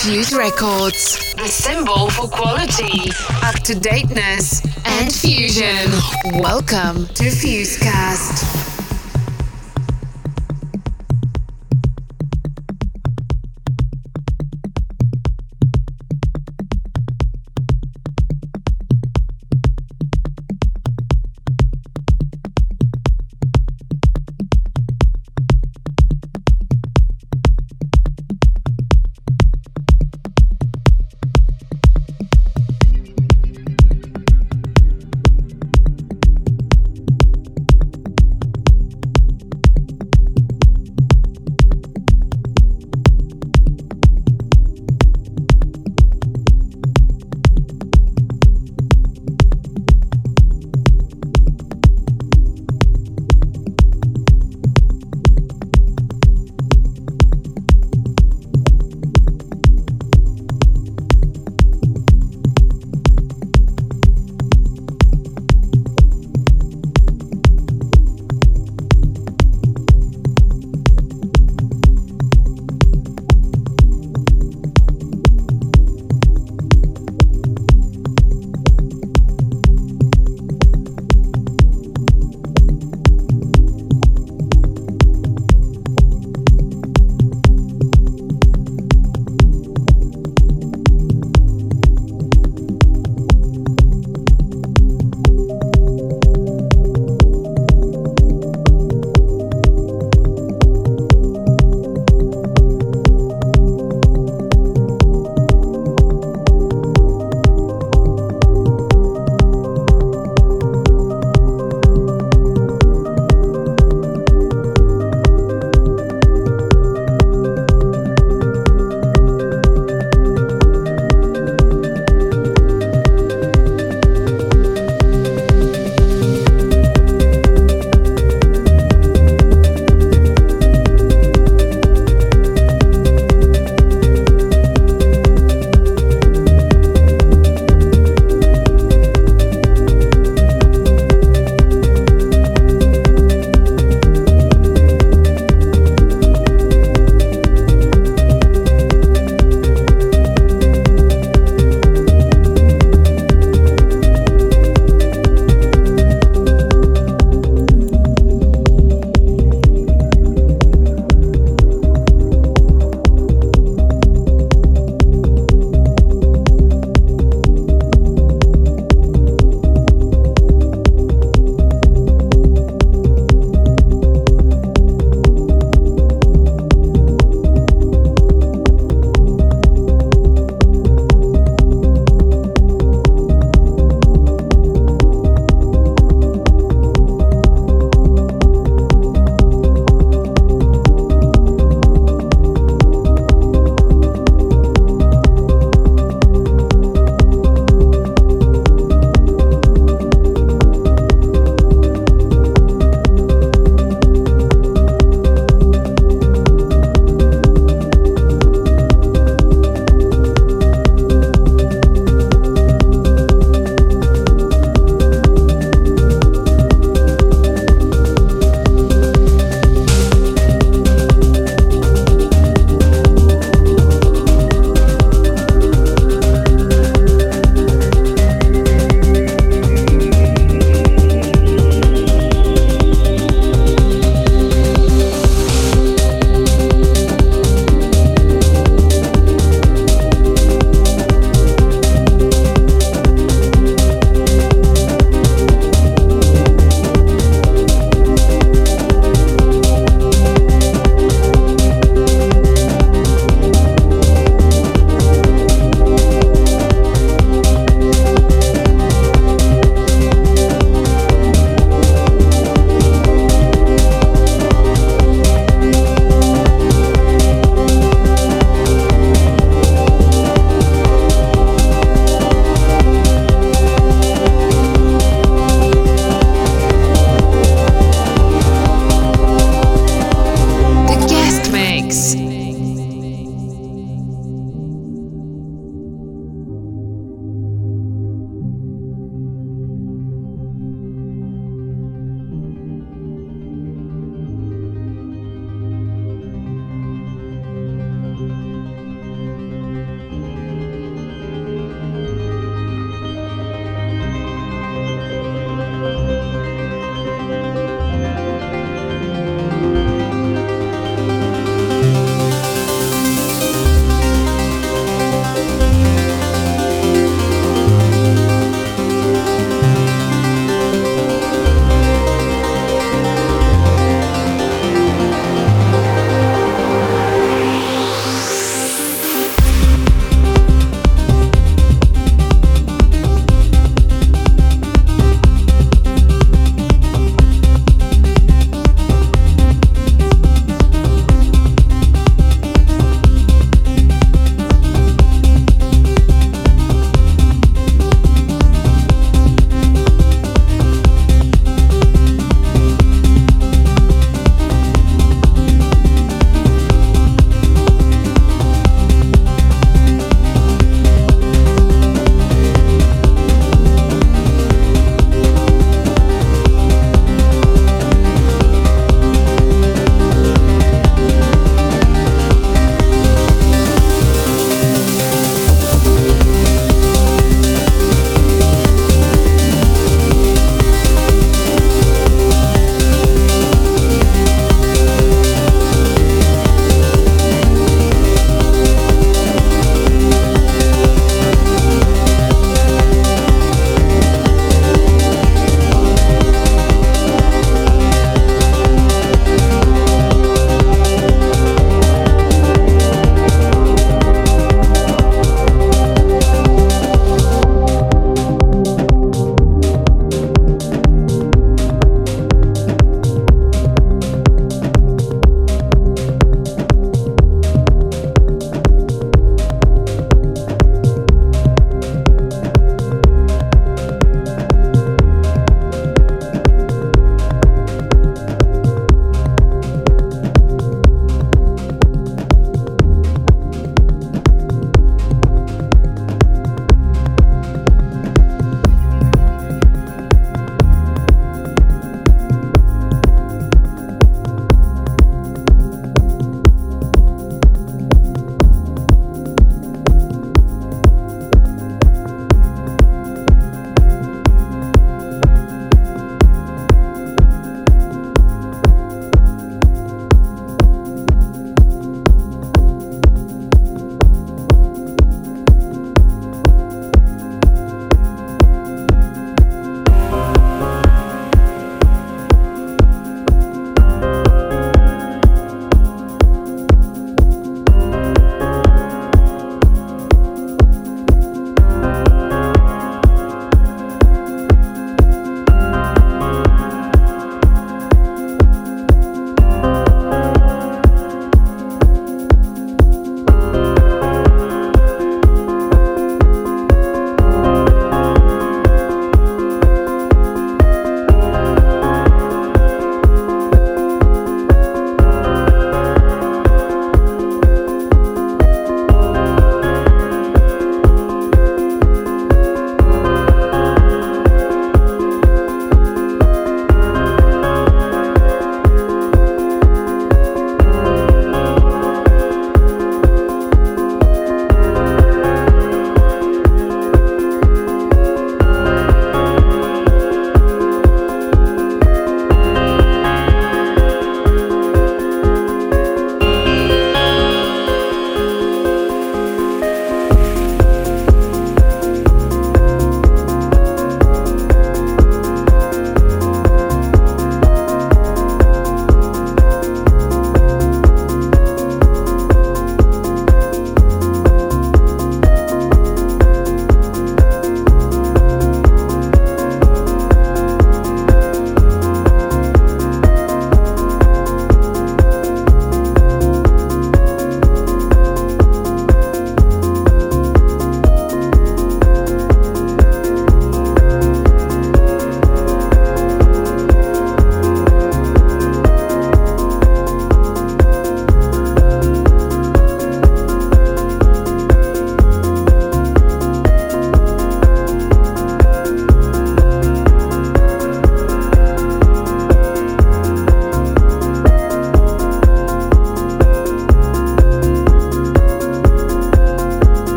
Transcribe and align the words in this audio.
Fuse 0.00 0.32
Records, 0.34 1.34
the 1.34 1.46
symbol 1.46 2.08
for 2.08 2.26
quality, 2.26 3.10
up 3.42 3.56
to 3.56 3.78
dateness, 3.78 4.62
and 4.86 5.12
fusion. 5.12 5.90
Welcome 6.40 7.06
to 7.08 7.24
Fusecast. 7.24 8.79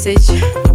cacete. 0.00 0.69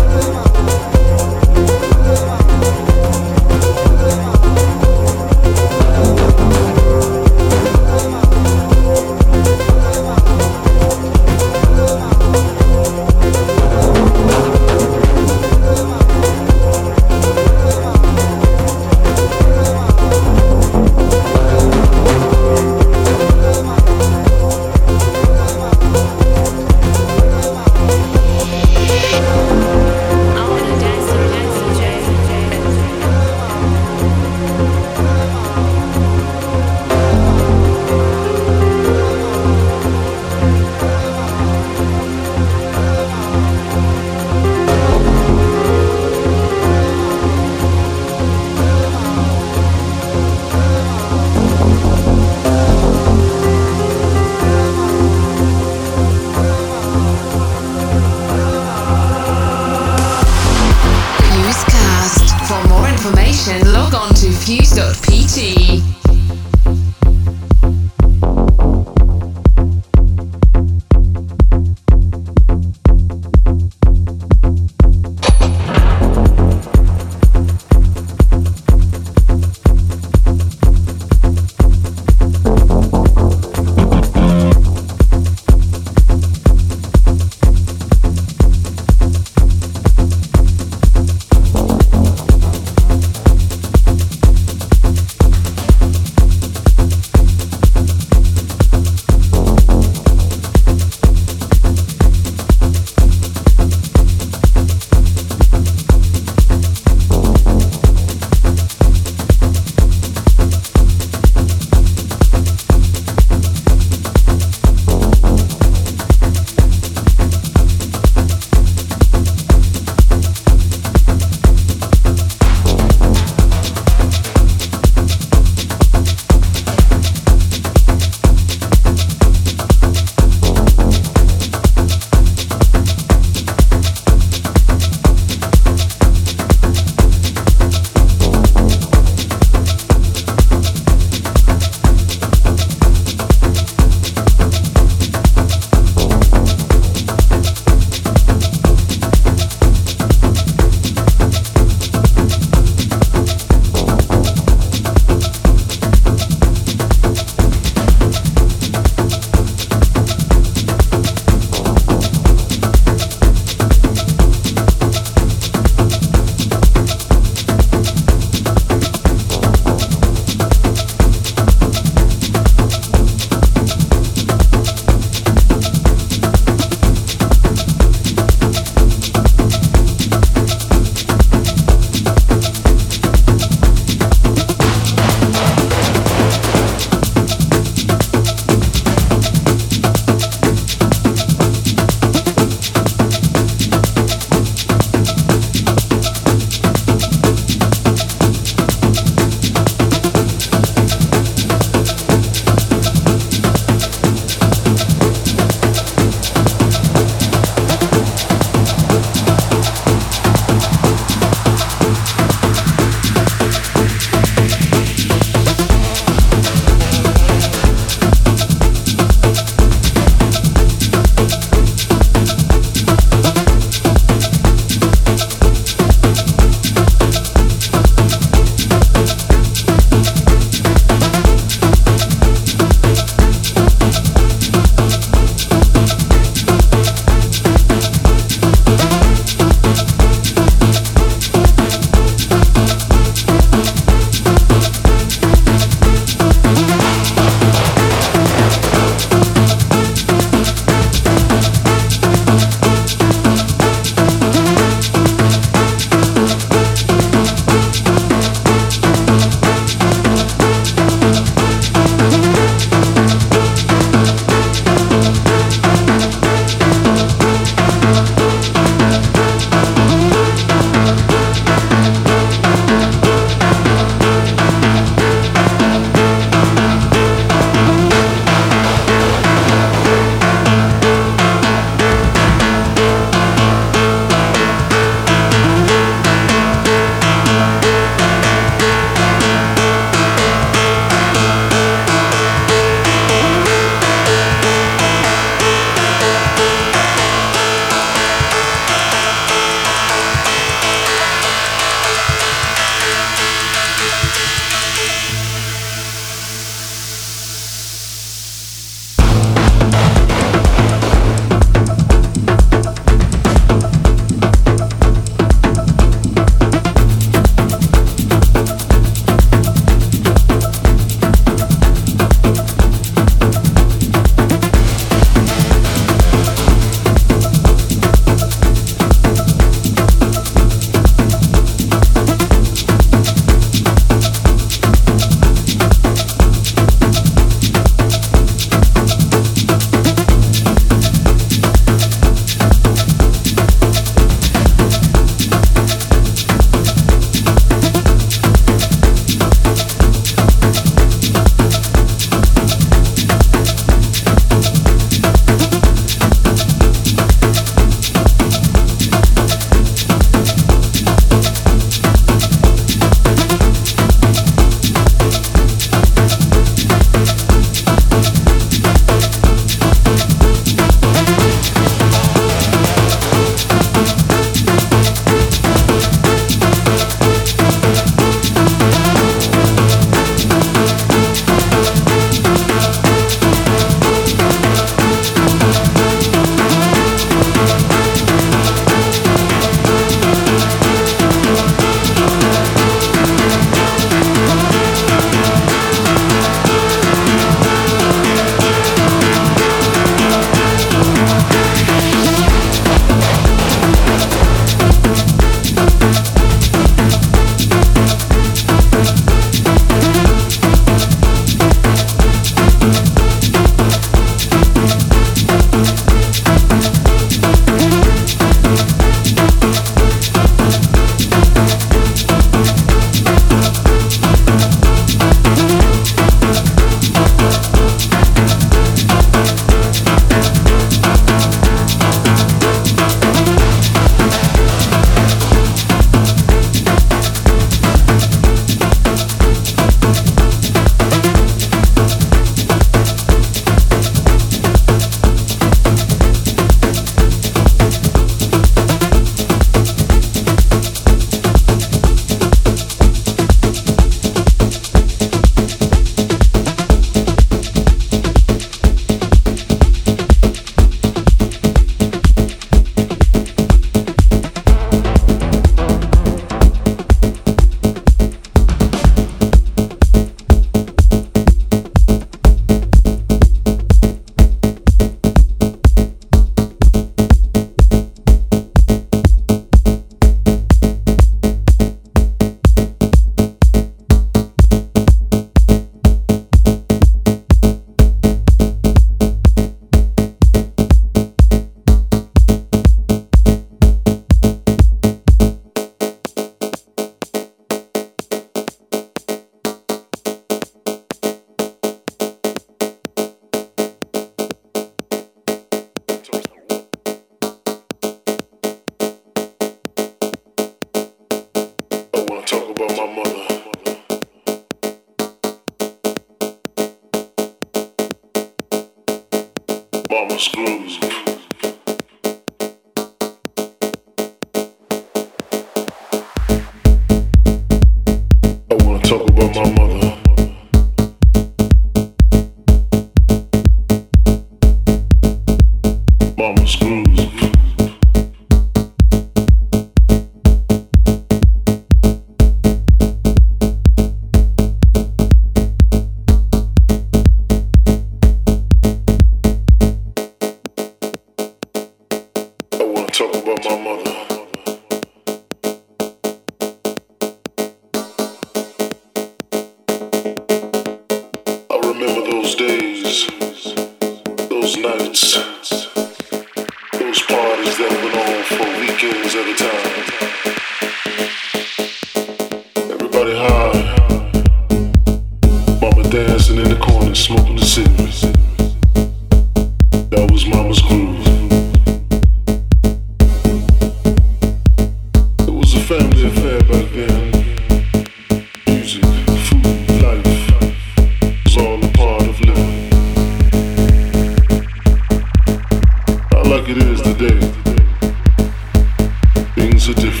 a 599.71 599.73
different 599.75 600.00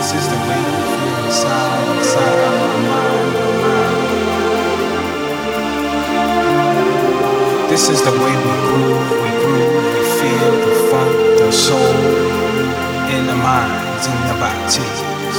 This 0.00 0.12
is 0.14 0.26
the 0.28 0.40
way 0.48 0.56
we 0.56 0.80
feel 0.96 1.24
inside, 1.26 1.98
inside 1.98 2.38
our 2.48 2.72
mind, 2.88 3.32
mind. 3.60 4.08
This 7.68 7.84
is 7.90 8.00
the 8.00 8.10
way 8.10 8.34
we 8.46 8.54
groove, 8.64 9.10
we 9.20 9.30
groove, 9.44 9.84
we 9.92 10.02
feel 10.18 10.52
the 10.64 10.72
funk, 10.88 11.14
the 11.36 11.52
soul 11.52 11.96
in 13.12 13.22
the 13.26 13.36
minds, 13.36 14.06
in 14.06 14.18
the 14.30 14.36
baptisms. 14.40 15.38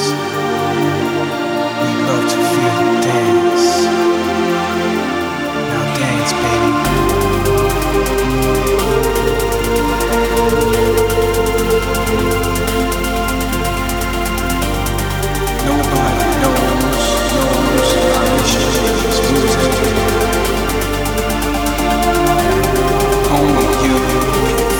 We 1.82 1.90
love 2.06 2.26
to 2.30 2.40
feel 2.54 2.76
you 2.86 2.96
dance. 3.02 3.68
Now 5.72 5.86
dance, 5.98 6.32
baby. 6.38 6.82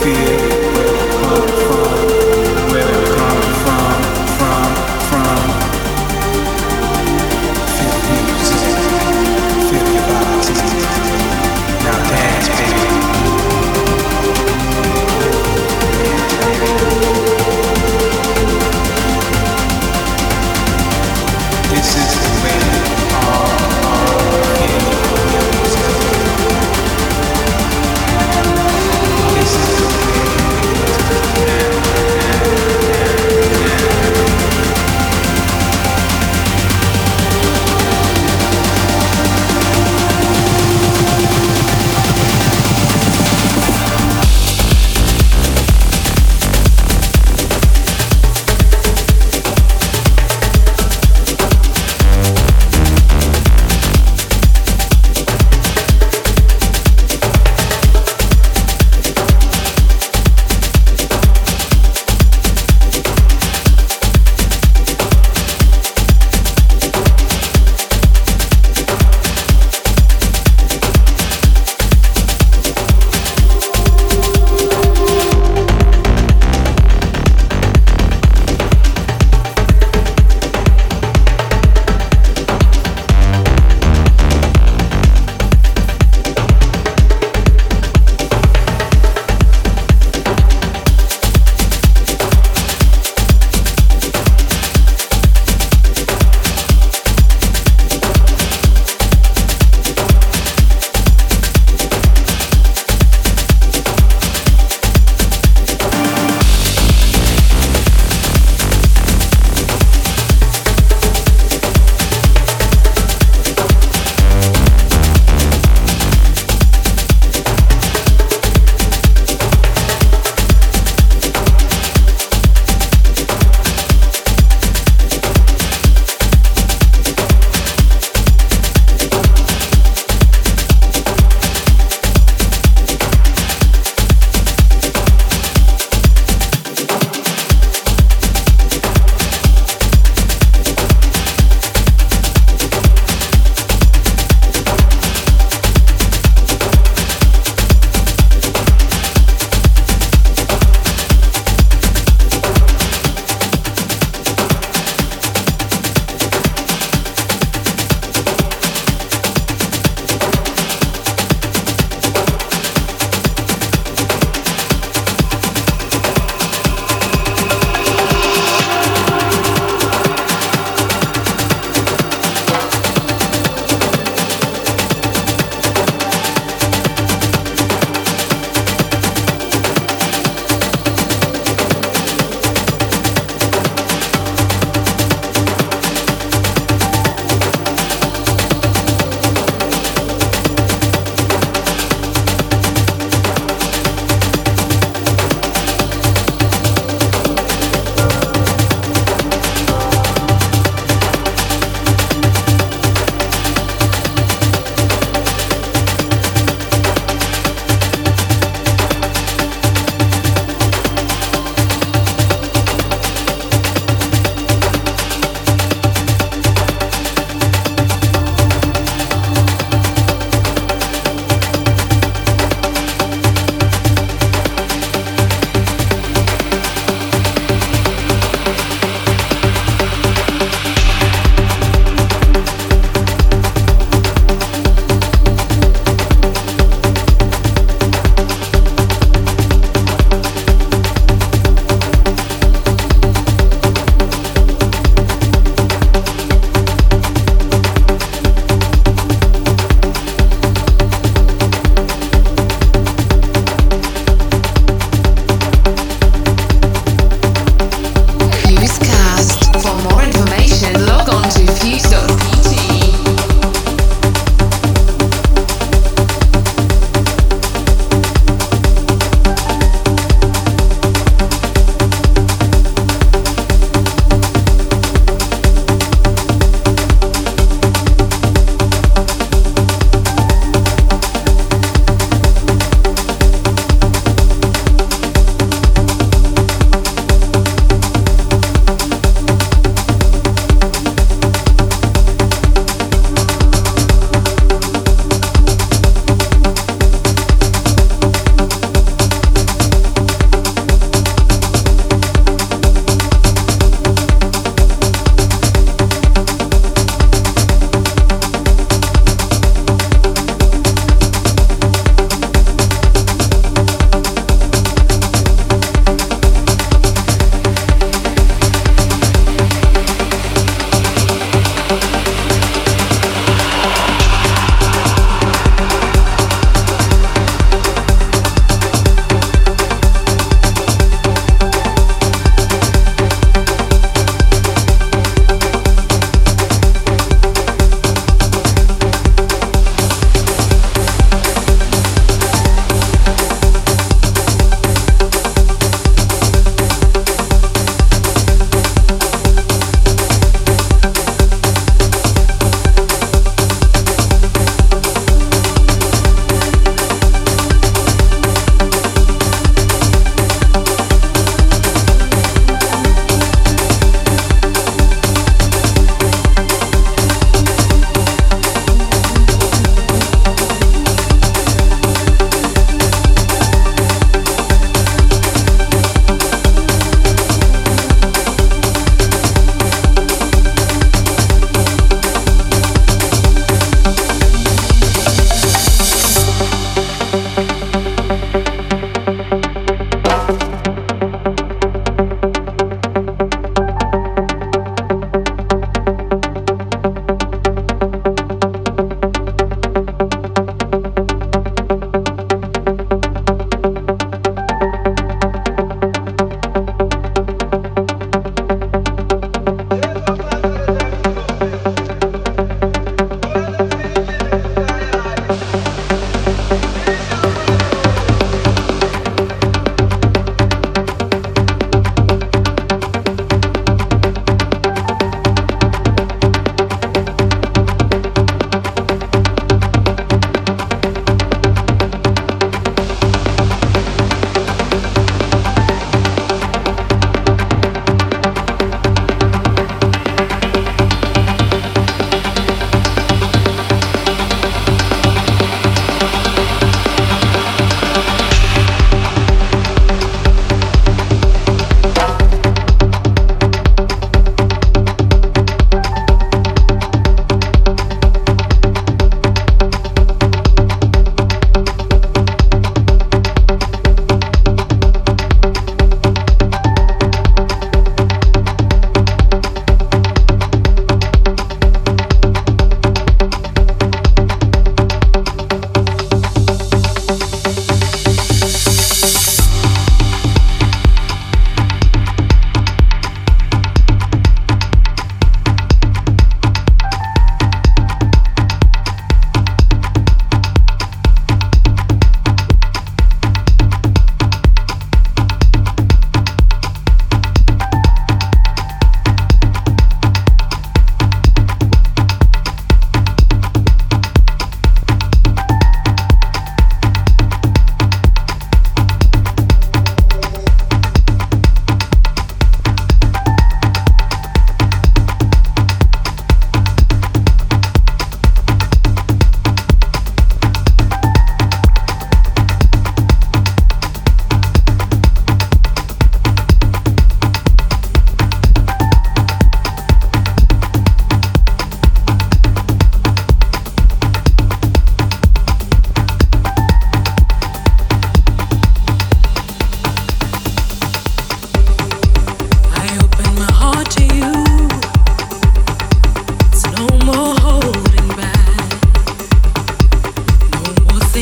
feel. 0.02 0.41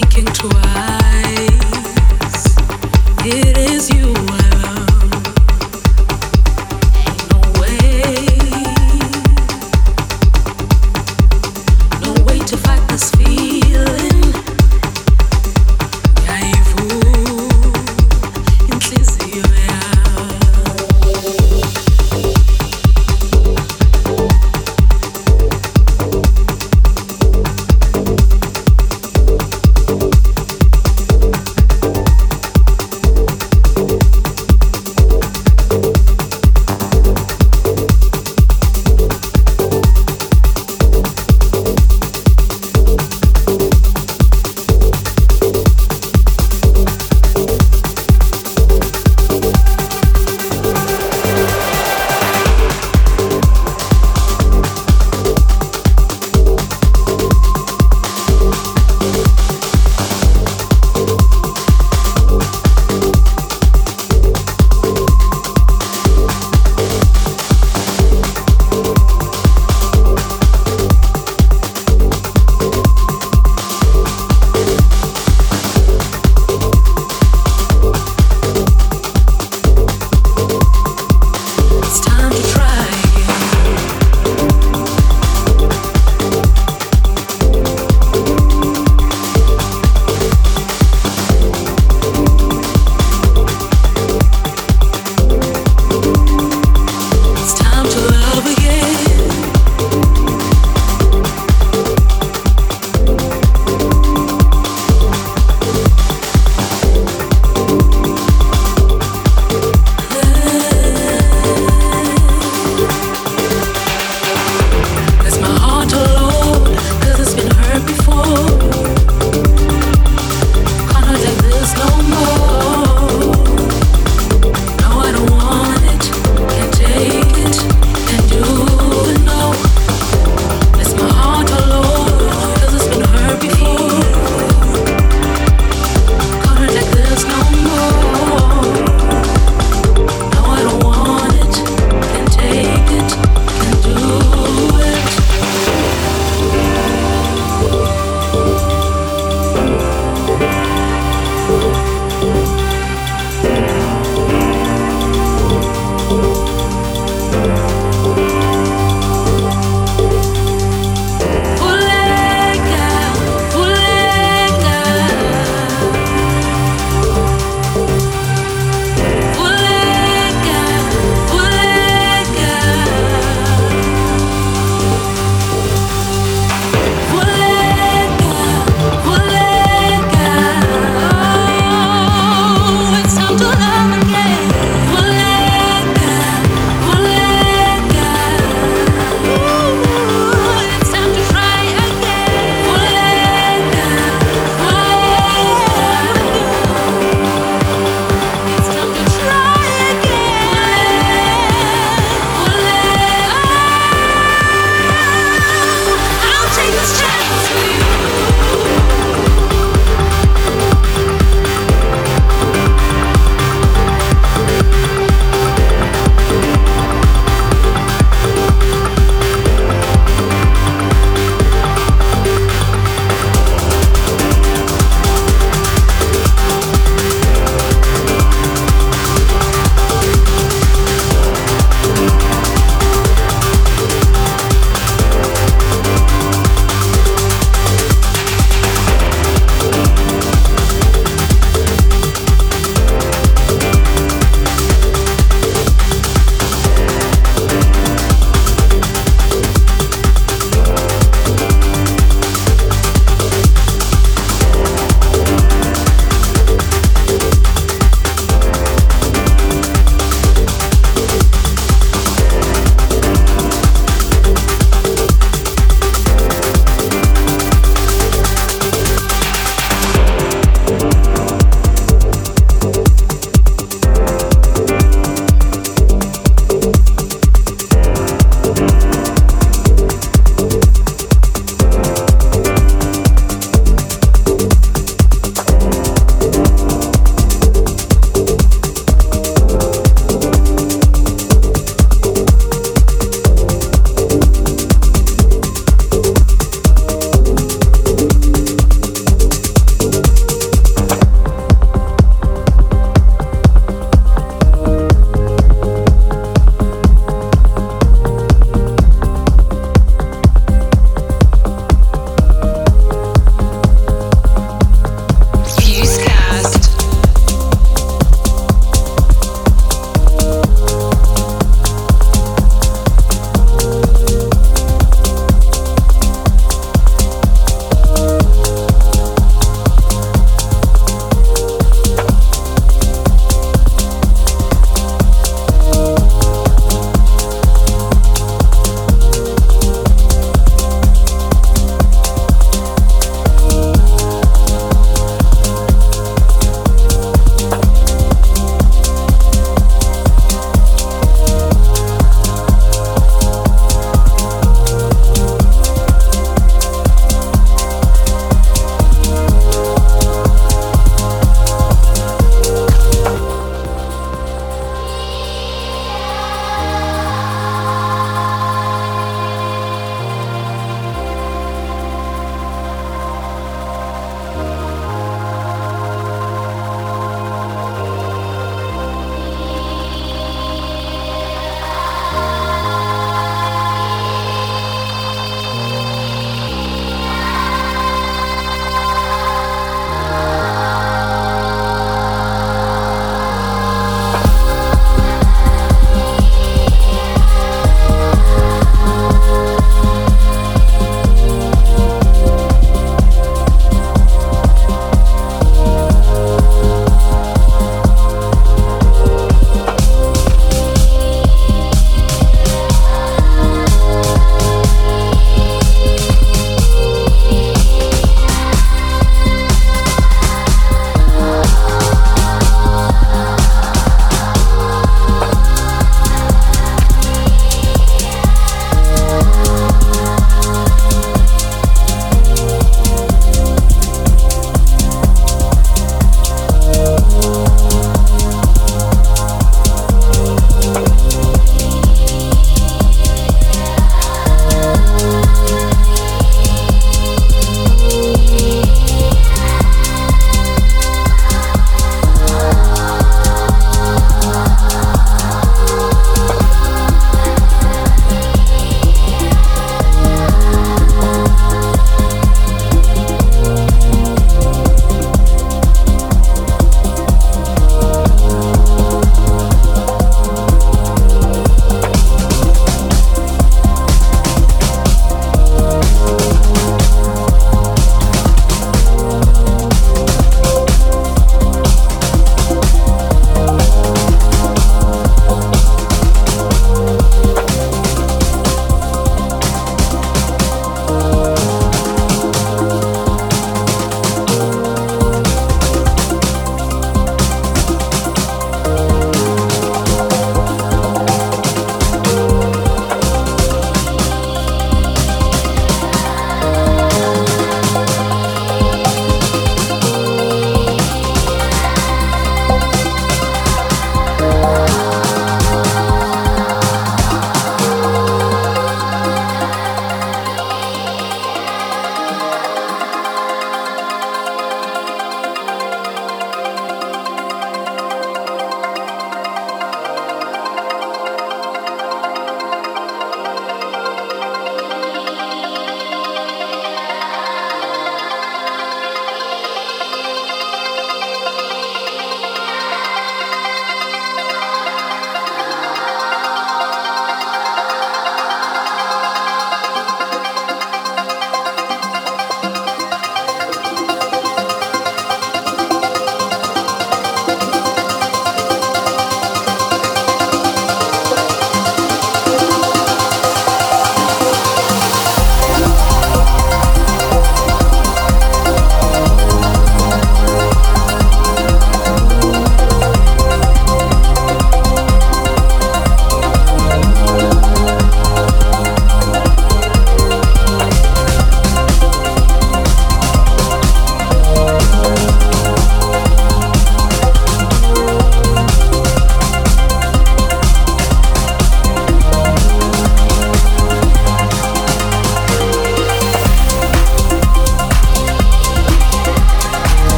thinking 0.00 0.26
twice. 0.26 1.07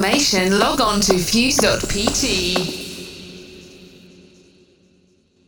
Information, 0.00 0.58
log 0.58 0.80
on 0.80 0.98
to 0.98 1.18
fuse.pt. 1.18 2.69